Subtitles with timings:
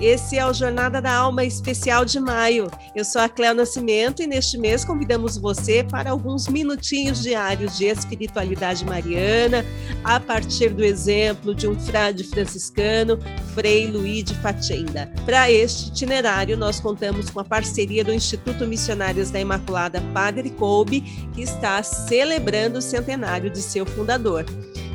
[0.00, 2.70] Esse é o Jornada da Alma especial de maio.
[2.94, 7.86] Eu sou a Cléo Nascimento e neste mês convidamos você para alguns minutinhos diários de
[7.86, 9.64] espiritualidade mariana,
[10.04, 13.18] a partir do exemplo de um frade franciscano,
[13.54, 15.12] Frei Luiz de Fatenda.
[15.24, 21.00] Para este itinerário, nós contamos com a parceria do Instituto Missionários da Imaculada Padre Coube,
[21.34, 24.46] que está celebrando o centenário de seu fundador.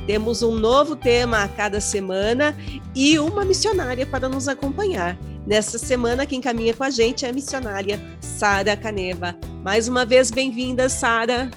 [0.05, 2.53] Temos um novo tema a cada semana
[2.93, 5.17] e uma missionária para nos acompanhar.
[5.47, 9.33] Nessa semana, quem caminha com a gente é a missionária Sara Caneva.
[9.63, 11.49] Mais uma vez, bem-vinda, Sara.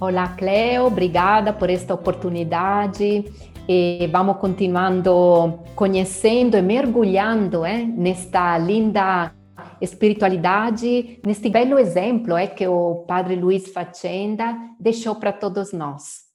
[0.00, 3.24] Olá, Cleo, obrigada por esta oportunidade.
[3.68, 9.32] E vamos continuando conhecendo e mergulhando é, nesta linda
[9.80, 16.25] espiritualidade, neste belo exemplo é, que o Padre Luiz Facenda deixou para todos nós.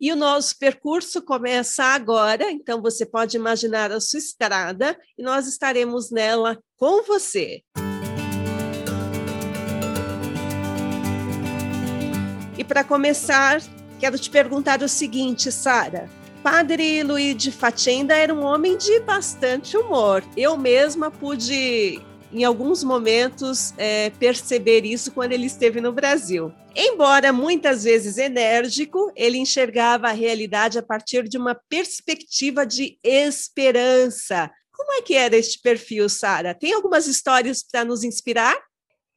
[0.00, 5.46] E o nosso percurso começa agora, então você pode imaginar a sua estrada e nós
[5.46, 7.62] estaremos nela com você.
[12.58, 13.60] E para começar,
[14.00, 16.08] quero te perguntar o seguinte, Sara.
[16.42, 20.22] Padre Luiz de Fatenda era um homem de bastante humor.
[20.36, 22.02] Eu mesma pude
[22.34, 26.52] em alguns momentos, é, perceber isso quando ele esteve no Brasil.
[26.74, 34.50] Embora muitas vezes enérgico, ele enxergava a realidade a partir de uma perspectiva de esperança.
[34.72, 36.52] Como é que era este perfil, Sara?
[36.52, 38.56] Tem algumas histórias para nos inspirar?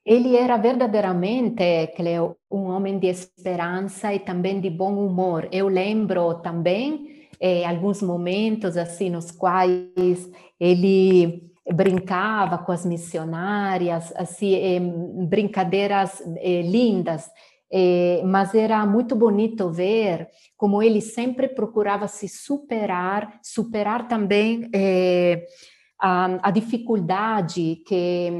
[0.05, 1.63] Ele era verdadeiramente,
[1.95, 5.49] Cleo, um homem de esperança e também de bom humor.
[5.51, 10.29] Eu lembro também eh, alguns momentos assim nos quais
[10.59, 14.79] ele brincava com as missionárias, assim, eh,
[15.27, 17.29] brincadeiras eh, lindas,
[17.71, 24.69] eh, mas era muito bonito ver como ele sempre procurava se superar, superar também
[25.99, 28.31] a, a, dificuldade que,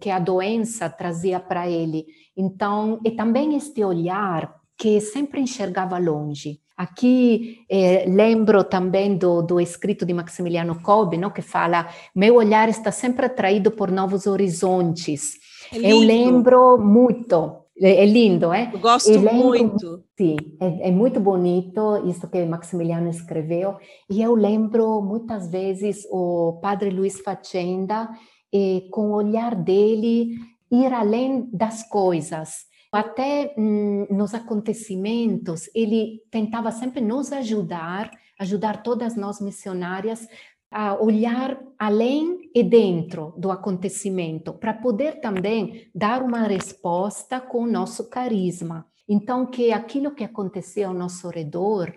[0.00, 2.04] que a doença trazia para ele.
[2.36, 6.60] Então, e também este olhar que sempre enxergava longe.
[6.76, 12.68] Aqui eh, lembro também do, do escrito de Maximiliano Kolbe, não, que fala: meu olhar
[12.68, 15.38] está sempre atraído por novos horizontes.
[15.72, 18.70] É eu lembro muito, é, é lindo, é?
[18.72, 20.04] Eu gosto eu muito.
[20.18, 23.76] Sim, é, é, muito bonito isso que Maximiliano escreveu.
[24.10, 28.10] E eu lembro muitas vezes o padre Luiz Facenda,
[28.52, 30.34] eh, com o olhar dele,
[30.70, 39.16] ir além das coisas até hum, nos acontecimentos, ele tentava sempre nos ajudar, ajudar todas
[39.16, 40.26] nós missionárias
[40.70, 47.70] a olhar além e dentro do acontecimento, para poder também dar uma resposta com o
[47.70, 48.86] nosso carisma.
[49.08, 51.94] Então, que aquilo que acontecia ao nosso redor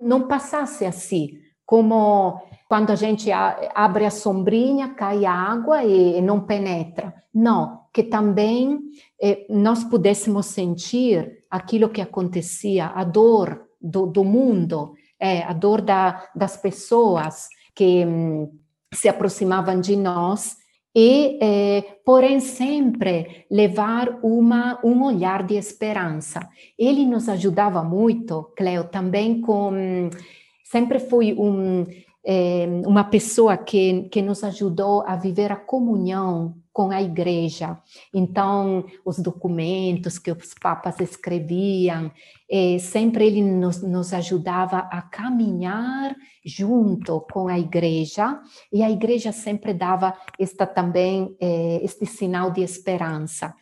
[0.00, 7.14] não passasse assim, como quando a gente abre a sombrinha, cai água e não penetra.
[7.32, 8.78] Não, que também
[9.20, 15.80] eh, nós pudéssemos sentir aquilo que acontecia, a dor do, do mundo, é, a dor
[15.80, 18.50] da, das pessoas que hum,
[18.92, 20.56] se aproximavam de nós
[20.94, 26.48] e, eh, porém, sempre levar uma, um olhar de esperança.
[26.76, 30.10] Ele nos ajudava muito, Cleo, também com.
[30.64, 31.86] Sempre foi um,
[32.24, 37.78] é, uma pessoa que, que nos ajudou a viver a comunhão com a igreja.
[38.14, 42.10] Então, os documentos que os papas escreviam,
[42.50, 46.14] é, sempre ele nos, nos ajudava a caminhar
[46.44, 48.40] junto com a igreja,
[48.72, 53.54] e a igreja sempre dava esta também, é, este sinal de esperança.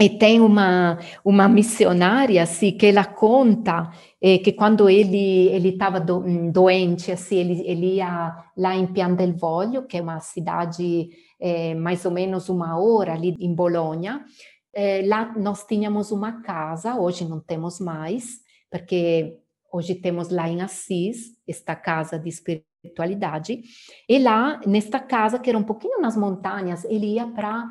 [0.00, 6.24] E tem uma, uma missionária assim, que ela conta eh, que quando ele estava do,
[6.50, 11.74] doente, assim, ele, ele ia lá em Pian del Voglio, que é uma cidade eh,
[11.74, 14.24] mais ou menos uma hora ali em Bolonha.
[14.72, 19.36] Eh, lá nós tínhamos uma casa, hoje não temos mais, porque
[19.70, 23.60] hoje temos lá em Assis esta casa de espiritualidade.
[24.08, 27.68] E lá, nesta casa, que era um pouquinho nas montanhas, ele ia para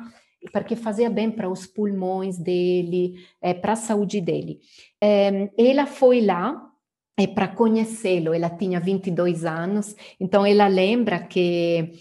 [0.52, 4.58] porque fazia bem para os pulmões dele, é, para a saúde dele.
[5.02, 6.70] É, ela foi lá
[7.18, 11.92] é, para conhecê-lo, ela tinha 22 anos, então ela lembra que,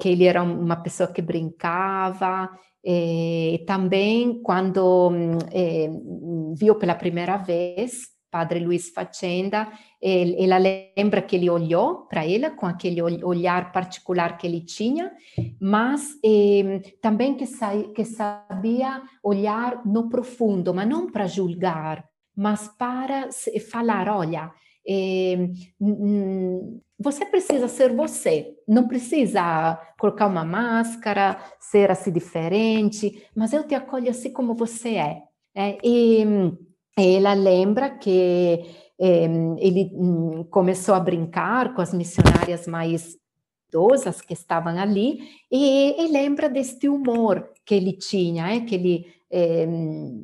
[0.00, 2.48] que ele era uma pessoa que brincava,
[2.84, 5.10] e também quando
[6.56, 9.68] viu pela primeira vez padre Luiz Facenda,
[10.02, 15.12] ela lembra que ele olhou para ela com aquele olhar particular que ele tinha,
[15.60, 17.46] mas eh, também que,
[17.94, 23.28] que sabia olhar no profundo, mas não para julgar, mas para
[23.70, 24.50] falar, olha,
[24.84, 25.38] É,
[26.98, 33.76] você precisa ser você, não precisa colocar uma máscara, ser assim diferente, mas eu te
[33.76, 35.22] acolho assim como você é.
[35.54, 36.24] é e
[36.96, 38.60] ela lembra que
[39.00, 39.24] é,
[39.58, 43.16] ele hum, começou a brincar com as missionárias mais
[43.68, 49.06] idosas que estavam ali e, e lembra deste humor que ele tinha, é, que ele
[49.32, 49.66] é,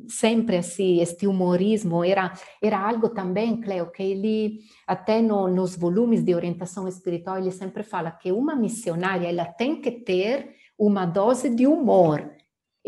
[0.07, 2.31] sempre assim, este humorismo era,
[2.61, 7.81] era algo também, Cleo, que ele, até no, nos volumes de orientação espiritual, ele sempre
[7.81, 12.31] fala que uma missionária, ela tem que ter uma dose de humor,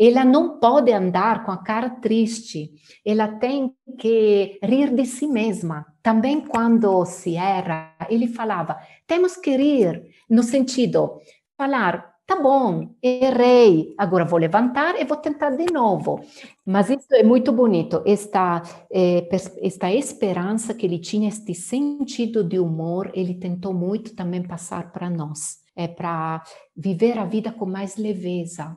[0.04, 2.72] ela não pode andar com a cara triste,
[3.06, 5.86] ela tem que rir de si mesma.
[6.02, 11.20] Também quando se erra, ele falava, temos que rir, no sentido,
[11.56, 16.20] falar, tá bom, errei, agora vou levantar e vou tentar de novo.
[16.66, 18.60] Mas isso é muito bonito, esta,
[18.90, 19.28] eh,
[19.62, 25.08] esta esperança que ele tinha, este sentido de humor, ele tentou muito também passar para
[25.08, 26.42] nós, é para
[26.76, 28.76] viver a vida com mais leveza,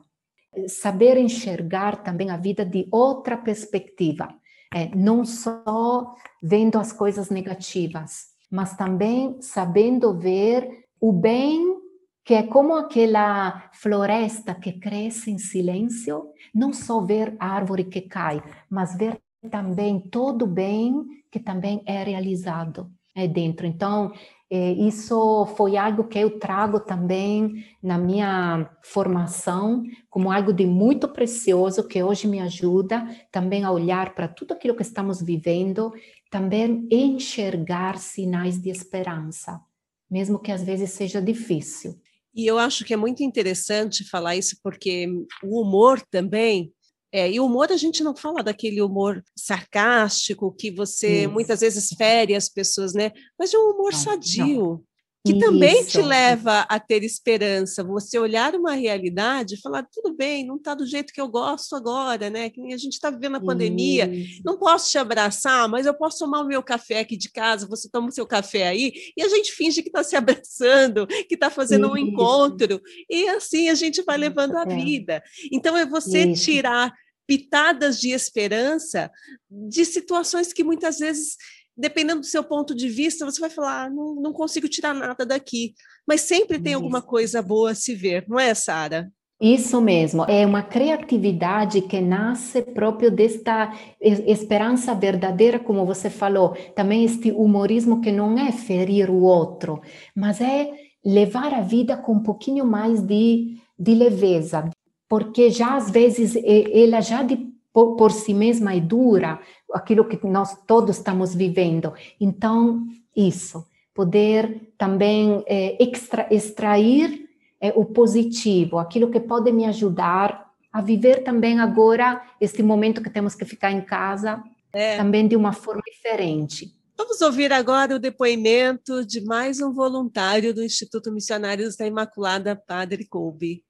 [0.68, 4.28] saber enxergar também a vida de outra perspectiva,
[4.72, 11.76] é, não só vendo as coisas negativas, mas também sabendo ver o bem
[12.24, 18.00] que é como aquela floresta que cresce em silêncio, não só ver a árvore que
[18.00, 23.66] cai, mas ver também todo o bem que também é realizado é dentro.
[23.66, 24.12] Então,
[24.50, 31.86] isso foi algo que eu trago também na minha formação como algo de muito precioso
[31.86, 35.92] que hoje me ajuda também a olhar para tudo aquilo que estamos vivendo,
[36.30, 39.60] também enxergar sinais de esperança,
[40.08, 42.00] mesmo que às vezes seja difícil.
[42.32, 45.08] E eu acho que é muito interessante falar isso, porque
[45.42, 46.72] o humor também.
[47.16, 51.30] É, e o humor a gente não fala daquele humor sarcástico que você isso.
[51.30, 53.10] muitas vezes fere as pessoas, né?
[53.38, 54.62] Mas de um humor não, sadio.
[54.62, 54.84] Não
[55.26, 55.40] que Isso.
[55.40, 57.82] também te leva a ter esperança.
[57.82, 61.74] Você olhar uma realidade e falar, tudo bem, não está do jeito que eu gosto
[61.74, 62.48] agora, né?
[62.48, 64.42] Que a gente está vivendo a pandemia, Isso.
[64.44, 67.88] não posso te abraçar, mas eu posso tomar o meu café aqui de casa, você
[67.90, 71.50] toma o seu café aí, e a gente finge que está se abraçando, que está
[71.50, 71.94] fazendo Isso.
[71.94, 72.80] um encontro,
[73.10, 74.76] e assim a gente vai levando a é.
[74.76, 75.22] vida.
[75.50, 76.92] Então, é você tirar
[77.26, 79.10] pitadas de esperança
[79.50, 81.36] de situações que muitas vezes
[81.76, 85.26] dependendo do seu ponto de vista, você vai falar, ah, não, não consigo tirar nada
[85.26, 85.74] daqui.
[86.08, 86.80] Mas sempre tem Isso.
[86.80, 89.10] alguma coisa boa a se ver, não é, Sara?
[89.38, 93.70] Isso mesmo, é uma criatividade que nasce próprio desta
[94.00, 99.82] esperança verdadeira, como você falou, também este humorismo que não é ferir o outro,
[100.14, 100.72] mas é
[101.04, 104.70] levar a vida com um pouquinho mais de, de leveza,
[105.08, 106.34] porque já às vezes
[106.72, 109.38] ela já de por, si mesma é dura,
[109.72, 111.92] aquilo que nós todos estamos vivendo.
[112.18, 117.28] Então, isso, poder também é, extra, extrair
[117.60, 123.10] é, o positivo, aquilo que pode me ajudar a viver também agora este momento que
[123.10, 124.42] temos que ficar em casa,
[124.72, 124.96] é.
[124.96, 126.74] também de uma forma diferente.
[126.96, 133.06] Vamos ouvir agora o depoimento de mais um voluntário do Instituto Missionários da Imaculada, Padre
[133.06, 133.65] Colby.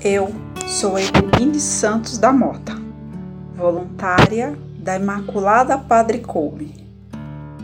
[0.00, 0.32] Eu
[0.68, 2.72] sou Eveline Santos da Mota,
[3.56, 6.72] voluntária da Imaculada Padre Coube.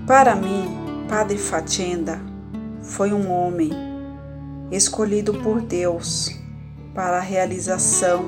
[0.04, 0.66] Para mim,
[1.08, 2.20] Padre Fatenda
[2.82, 3.70] foi um homem
[4.72, 6.36] escolhido por Deus
[6.92, 8.24] para a realização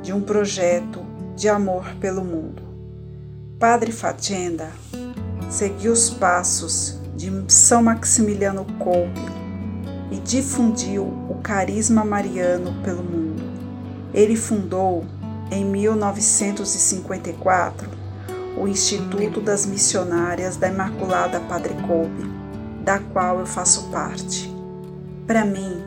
[0.00, 1.00] de um projeto
[1.34, 2.62] de amor pelo mundo.
[3.58, 4.70] Padre Fatenda
[5.50, 9.31] seguiu os passos de São Maximiliano Kolbe
[10.24, 13.42] difundiu o carisma mariano pelo mundo.
[14.14, 15.04] Ele fundou,
[15.50, 17.90] em 1954,
[18.56, 22.30] o Instituto das Missionárias da Imaculada Padre Kolbe,
[22.84, 24.52] da qual eu faço parte.
[25.26, 25.82] Para mim,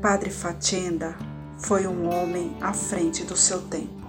[0.00, 1.14] Padre Fatenda
[1.58, 4.03] foi um homem à frente do seu tempo.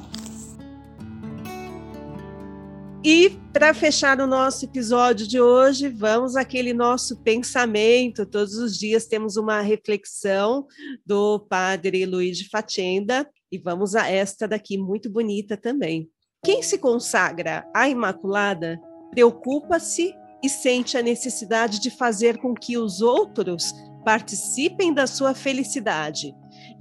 [3.07, 8.25] E para fechar o nosso episódio de hoje, vamos àquele nosso pensamento.
[8.25, 10.65] Todos os dias temos uma reflexão
[11.05, 16.09] do Padre Luiz de Fatenda e vamos a esta daqui muito bonita também.
[16.43, 18.81] Quem se consagra à Imaculada
[19.11, 20.11] preocupa-se
[20.43, 23.71] e sente a necessidade de fazer com que os outros
[24.03, 26.33] participem da sua felicidade,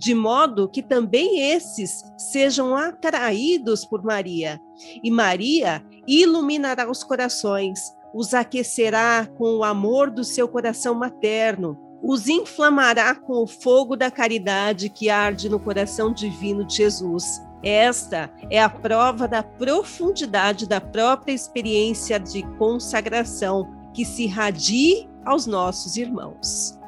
[0.05, 4.61] de modo que também esses sejam atraídos por Maria.
[5.03, 7.81] E Maria iluminará os corações,
[8.15, 14.11] os aquecerá com o amor do seu coração materno, os inflamará com o fogo da
[14.11, 17.41] caridade que arde no coração divino de Jesus.
[17.63, 25.47] Esta é a prova da profundidade da própria experiência de consagração que se irradie aos
[25.47, 26.79] nossos irmãos.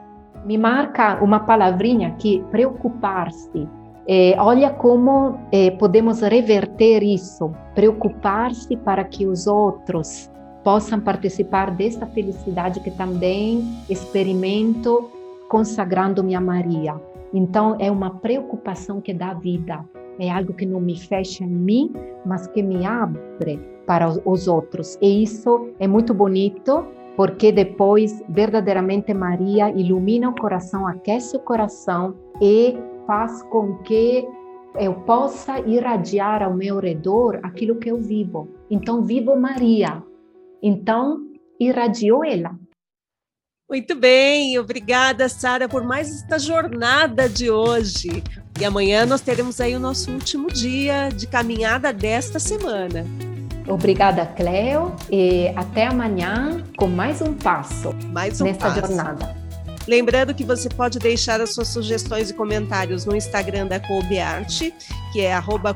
[0.46, 3.68] Me marca uma palavrinha aqui, preocupar-se.
[4.06, 10.30] É, olha como é, podemos reverter isso, preocupar-se para que os outros
[10.62, 15.10] possam participar desta felicidade que também experimento
[15.48, 16.94] consagrando-me a Maria.
[17.34, 19.84] Então, é uma preocupação que dá vida,
[20.16, 21.92] é algo que não me fecha em mim,
[22.24, 24.96] mas que me abre para os outros.
[25.02, 26.86] E isso é muito bonito,
[27.16, 34.28] porque depois, verdadeiramente, Maria ilumina o coração, aquece o coração e faz com que
[34.78, 38.48] eu possa irradiar ao meu redor aquilo que eu vivo.
[38.70, 40.02] Então, vivo Maria,
[40.62, 41.26] então,
[41.58, 42.54] irradiou ela.
[43.68, 48.22] Muito bem, obrigada, Sara, por mais esta jornada de hoje.
[48.60, 53.04] E amanhã nós teremos aí o nosso último dia de caminhada desta semana.
[53.68, 58.80] Obrigada, Cleo, e até amanhã com mais um passo mais um nesta passo.
[58.80, 59.36] jornada.
[59.88, 64.74] Lembrando que você pode deixar as suas sugestões e comentários no Instagram da Colbe Arte,
[65.12, 65.72] que é arroba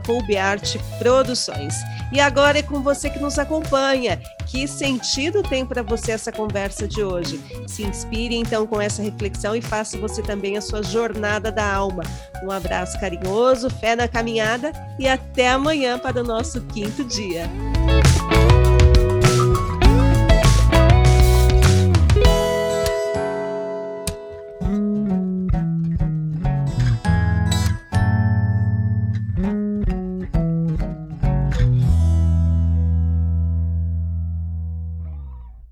[0.99, 1.75] Produções.
[2.12, 4.20] E agora é com você que nos acompanha.
[4.50, 7.40] Que sentido tem para você essa conversa de hoje?
[7.69, 12.02] Se inspire então com essa reflexão e faça você também a sua jornada da alma.
[12.42, 17.49] Um abraço carinhoso, fé na caminhada e até amanhã para o nosso quinto dia.